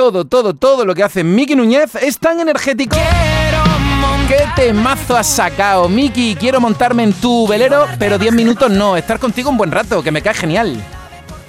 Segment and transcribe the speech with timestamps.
[0.00, 2.96] todo, todo, todo lo que hace Miki Núñez es tan energético.
[4.28, 6.36] ¿Qué temazo has sacado, Miki?
[6.36, 8.96] Quiero montarme en tu velero, pero 10 minutos no.
[8.96, 10.82] Estar contigo un buen rato, que me cae genial.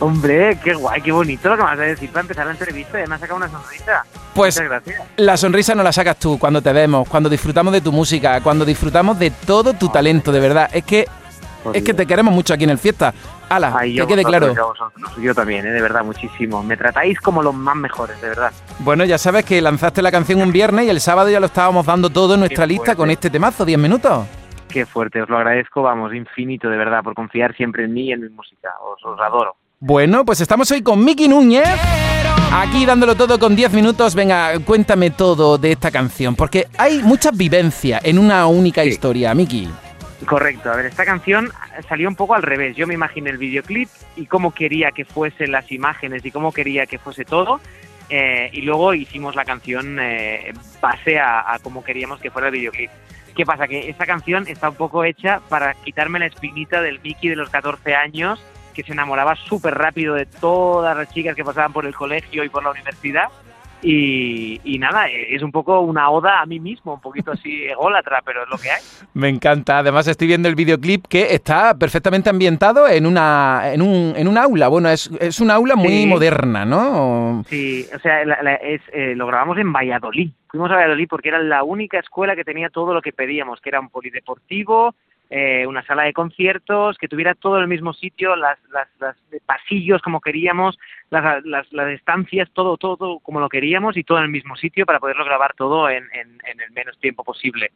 [0.00, 2.98] Hombre, qué guay, qué bonito lo que me vas a decir para empezar la entrevista.
[2.98, 4.04] Ya me has sacado una sonrisa.
[4.34, 5.02] Pues Muchas gracias.
[5.16, 8.64] la sonrisa no la sacas tú cuando te vemos, cuando disfrutamos de tu música, cuando
[8.64, 10.68] disfrutamos de todo tu talento, de verdad.
[10.72, 11.06] Es que
[11.62, 13.12] Por es que te queremos mucho aquí en el fiesta.
[13.48, 14.54] Ala, Ay, que yo quede claro.
[15.20, 15.70] yo también, ¿eh?
[15.70, 16.62] de verdad, muchísimo.
[16.62, 18.52] Me tratáis como los más mejores, de verdad.
[18.78, 21.84] Bueno, ya sabes que lanzaste la canción un viernes y el sábado ya lo estábamos
[21.86, 22.96] dando todo en nuestra Qué lista fuerte.
[22.98, 24.26] con este temazo, 10 minutos.
[24.68, 28.12] Qué fuerte, os lo agradezco, vamos, infinito, de verdad, por confiar siempre en mí y
[28.12, 28.70] en mi música.
[28.80, 29.56] Os, os adoro.
[29.80, 31.66] Bueno, pues estamos hoy con Miki Núñez.
[32.52, 34.14] Aquí dándolo todo con 10 minutos.
[34.14, 38.88] Venga, cuéntame todo de esta canción, porque hay muchas vivencias en una única Sí.
[38.90, 39.68] historia, Miki.
[40.26, 41.50] Correcto, a ver, esta canción
[41.88, 42.76] salió un poco al revés.
[42.76, 46.86] Yo me imaginé el videoclip y cómo quería que fuesen las imágenes y cómo quería
[46.86, 47.60] que fuese todo.
[48.10, 52.54] eh, y luego hicimos la canción eh, base a, a cómo queríamos que fuera el
[52.54, 52.90] videoclip.
[53.36, 53.68] ¿Qué pasa?
[53.68, 57.48] Que esta canción está un poco hecha para quitarme la espinita del Mickey de los
[57.50, 58.42] 14 años
[58.74, 62.48] que se enamoraba súper rápido de todas las chicas que pasaban por el colegio y
[62.48, 63.28] por la universidad.
[63.82, 68.20] Y, y nada, es un poco una oda a mí mismo, un poquito así ególatra,
[68.24, 68.80] pero es lo que hay.
[69.14, 69.78] Me encanta.
[69.78, 74.36] Además, estoy viendo el videoclip que está perfectamente ambientado en una en un, en un
[74.38, 74.68] aula.
[74.68, 76.06] Bueno, es, es un aula muy Sí.
[76.06, 77.42] moderna, ¿no?
[77.48, 80.30] Sí, o sea, la- la- es, eh, lo grabamos en Valladolid.
[80.48, 83.68] Fuimos a Valladolid porque era la única escuela que tenía todo lo que pedíamos, que
[83.70, 84.94] era un polideportivo,
[85.30, 90.02] eh, una sala de conciertos, que tuviera todo el mismo sitio, las, las, las pasillos
[90.02, 90.76] como queríamos,
[91.10, 94.56] las, las, las estancias, todo, todo, todo como lo queríamos y todo en el mismo
[94.56, 97.70] sitio para poderlo grabar todo en, en, en el menos tiempo posible.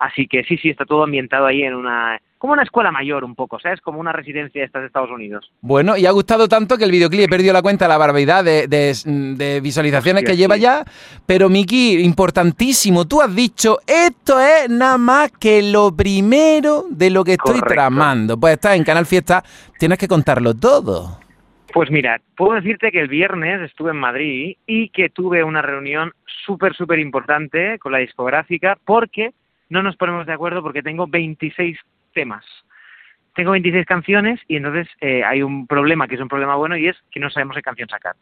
[0.00, 2.18] Así que sí, sí, está todo ambientado ahí en una...
[2.38, 3.82] como una escuela mayor un poco, ¿sabes?
[3.82, 5.52] Como una residencia de Estados Unidos.
[5.60, 8.42] Bueno, y ha gustado tanto que el videoclip he perdido la cuenta de la barbaridad
[8.42, 8.94] de, de-
[9.36, 10.62] de visualizaciones Hostia, que lleva sí.
[10.62, 10.84] ya.
[11.26, 17.22] Pero, Miki, importantísimo, tú has dicho, esto es nada más que lo primero de lo
[17.22, 17.74] que estoy Correcto.
[17.74, 18.40] tramando.
[18.40, 19.44] Pues estás en Canal Fiesta,
[19.78, 21.20] tienes que contarlo todo.
[21.74, 26.12] Pues mira, puedo decirte que el viernes estuve en Madrid y que tuve una reunión
[26.46, 29.32] súper, súper importante con la discográfica porque
[29.70, 31.78] no nos ponemos de acuerdo porque tengo 26
[32.12, 32.44] temas.
[33.34, 36.88] Tengo 26 canciones y entonces eh, hay un problema que es un problema bueno y
[36.88, 38.16] es que no sabemos qué canción sacar.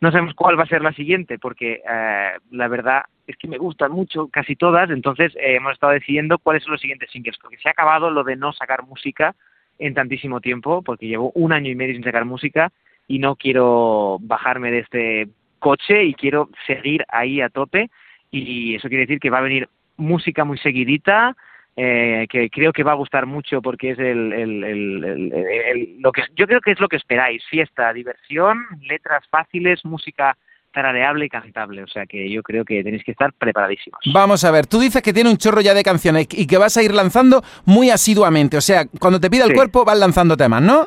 [0.00, 3.58] No sabemos cuál va a ser la siguiente porque eh, la verdad es que me
[3.58, 7.58] gustan mucho casi todas, entonces eh, hemos estado decidiendo cuáles son los siguientes singles porque
[7.58, 9.34] se ha acabado lo de no sacar música
[9.78, 12.72] en tantísimo tiempo porque llevo un año y medio sin sacar música
[13.06, 15.28] y no quiero bajarme de este
[15.58, 17.90] coche y quiero seguir ahí a tope
[18.30, 21.36] y eso quiere decir que va a venir música muy seguidita
[21.78, 25.96] eh, que creo que va a gustar mucho porque es el, el- el- el- el-
[26.00, 30.36] lo que yo creo que es lo que esperáis fiesta diversión letras fáciles música
[30.72, 34.50] tarareable y cantable o sea que yo creo que tenéis que estar preparadísimos Vamos a
[34.50, 36.92] ver, tú dices que tiene un chorro ya de canciones y que vas a ir
[36.94, 38.56] lanzando muy asiduamente.
[38.56, 39.56] O sea, cuando te pida el Sí.
[39.56, 40.86] cuerpo vas lanzando temas, ¿no?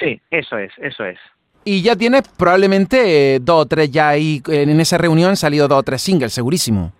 [0.00, 1.18] sí eso es eso es
[1.64, 5.66] Y ya tienes probablemente eh, dos o tres ya ahí, en esa reunión han salido
[5.68, 6.92] dos o tres singles, segurísimo.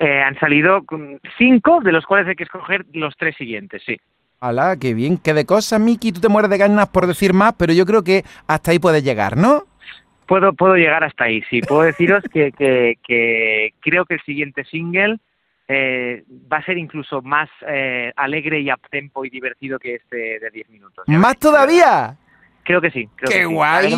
[0.00, 0.84] Eh, han salido
[1.38, 3.96] cinco de los cuales hay que escoger los tres siguientes sí
[4.40, 6.12] Hola, qué bien, qué de cosas, Miki.
[6.12, 9.02] Tú te mueres de ganas por decir más, pero yo creo que hasta ahí puedes
[9.02, 9.64] llegar, ¿no?
[10.26, 11.60] Puedo, puedo llegar hasta ahí, sí.
[11.60, 15.16] Puedo deciros que, que, que creo que el siguiente single
[15.66, 16.22] eh,
[16.52, 20.68] va a ser incluso más eh, alegre y uptempo y divertido que este de 10
[20.70, 21.04] minutos.
[21.08, 22.14] Ya ¿Más todavía?
[22.62, 23.08] Creo que sí.
[23.16, 23.52] creo ¡Qué que sí.
[23.52, 23.96] guay!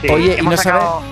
[0.00, 1.02] Sí, Oye, y hemos no sacado-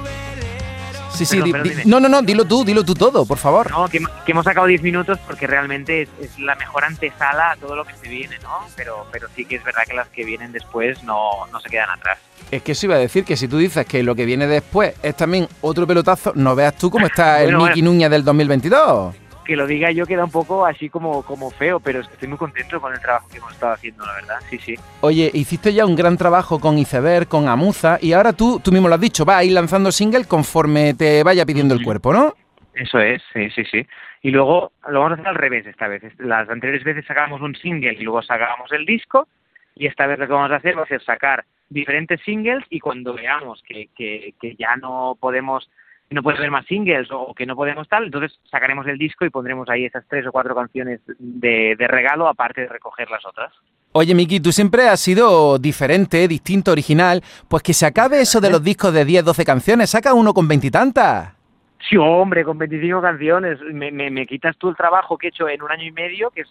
[1.12, 1.82] Sí, sí, Perdón, di- perdón, di- dime.
[1.86, 3.70] no, no, no, dilo tú, dilo tú todo, por favor.
[3.70, 7.56] No, que, que hemos sacado 10 minutos porque realmente es, es la mejor antesala a
[7.56, 8.66] todo lo que se viene, ¿no?
[8.76, 11.90] Pero, pero sí que es verdad que las que vienen después no, no se quedan
[11.90, 12.18] atrás.
[12.50, 14.94] Es que eso iba a decir que si tú dices que lo que viene después
[15.02, 19.14] es también otro pelotazo, no veas tú cómo está el Bueno, Miki Núñez del 2022.
[19.50, 22.80] Que lo diga yo queda un poco así como, como feo, pero estoy muy contento
[22.80, 24.36] con el trabajo que hemos estado haciendo, la verdad.
[24.48, 24.76] Sí, sí.
[25.00, 28.86] Oye, hiciste ya un gran trabajo con Iceberg, con Amuza, y ahora tú, tú mismo
[28.86, 32.32] lo has dicho, vas a ir lanzando single conforme te vaya pidiendo el cuerpo, ¿no?
[32.74, 33.84] Eso es, sí, sí, sí.
[34.22, 36.00] Y luego lo vamos a hacer al revés esta vez.
[36.20, 39.26] Las anteriores veces sacábamos un single y luego sacábamos el disco.
[39.74, 42.78] Y esta vez lo que vamos a hacer va a ser sacar diferentes singles y
[42.78, 45.68] cuando veamos que, que, que ya no podemos
[46.10, 49.30] no puede haber más singles o que no podemos tal, entonces sacaremos el disco y
[49.30, 53.52] pondremos ahí esas tres o cuatro canciones de, de regalo aparte de recoger las otras.
[53.92, 57.22] Oye, Miki, tú siempre has sido diferente, distinto, original.
[57.48, 59.90] Pues que se acabe eso de los discos de 10, 12 canciones.
[59.90, 61.39] Saca uno con veintitantas.
[61.88, 63.58] Sí, hombre, con 25 canciones.
[63.72, 66.42] Me, me, quitas tú el trabajo que he hecho en un año y medio, que
[66.42, 66.48] es,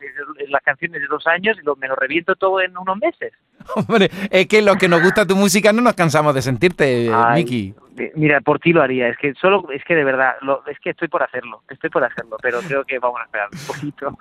[0.49, 3.33] las canciones de dos años, y lo, me lo reviento todo en unos meses.
[3.75, 7.73] Hombre, es que lo que nos gusta tu música no nos cansamos de sentirte, Miki.
[8.15, 9.09] Mira, por ti lo haría.
[9.09, 10.35] Es que solo, es que de verdad,
[10.67, 11.61] es que estoy por hacerlo.
[11.69, 14.17] Estoy por hacerlo, pero creo que vamos a esperar un poquito.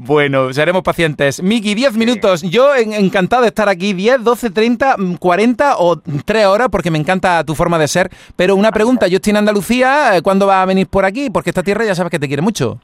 [0.00, 1.42] Bueno, seremos pacientes.
[1.42, 2.42] Miki, 10 minutos.
[2.48, 3.94] Yo encantado de estar aquí.
[3.94, 8.08] 10, 12, 30, 40 o 3 horas porque me encanta tu forma de ser.
[8.36, 10.16] Pero una pregunta, yo estoy en Andalucía.
[10.16, 11.30] Eh, ¿Cuándo va a venir por aquí?
[11.30, 12.80] Porque esta tierra ya sabes que te quiere mucho.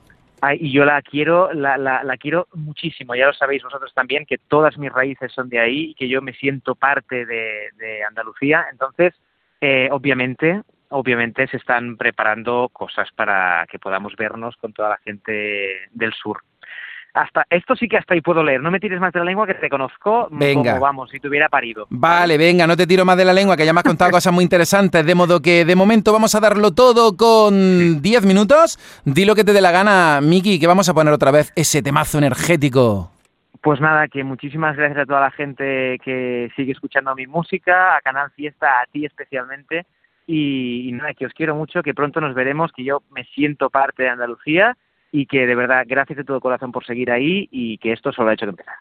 [0.58, 3.14] y yo la quiero, la, la, quiero muchísimo.
[3.14, 6.20] Ya lo sabéis vosotros también, que todas mis raíces son de ahí y que yo
[6.20, 8.66] me siento parte de, Andalucía.
[8.72, 9.14] Entonces,
[9.61, 15.69] eh, obviamente, obviamente se están preparando cosas para que podamos vernos con toda la gente
[15.93, 16.43] del sur
[17.14, 18.61] hasta esto sí que hasta ahí puedo leer.
[18.61, 20.72] No me tires más de la lengua que te conozco venga.
[20.72, 21.87] como vamos, si te hubiera parido.
[21.90, 24.32] Vale, venga, no te tiro más de la lengua, que ya me has contado cosas
[24.32, 25.06] muy interesantes.
[25.06, 28.78] De modo que de momento vamos a darlo todo con 10 minutos.
[29.05, 31.82] Di lo que te dé la gana, Miki, que vamos a poner otra vez ese
[31.82, 33.11] temazo energético.
[33.62, 38.00] Pues nada, que muchísimas gracias a toda la gente que sigue escuchando mi música, a
[38.00, 39.87] Canal Fiesta, a ti especialmente.
[40.26, 44.02] y nada, que os quiero mucho, que pronto nos veremos, que yo me siento parte
[44.02, 44.76] de Andalucía
[45.14, 48.31] y que de verdad gracias de todo corazón por seguir ahí y que esto solo
[48.31, 48.75] ha hecho que empezar.